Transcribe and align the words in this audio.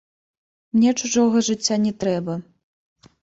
Мне 0.77 0.93
чужога 1.01 1.43
жыцця 1.49 1.75
не 1.85 1.91
трэба. 2.05 2.33